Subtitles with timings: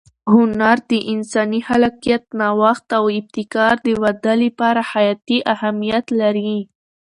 [0.33, 6.55] هنر د انساني خلاقیت، نوښت او ابتکار د وده لپاره حیاتي اهمیت لري.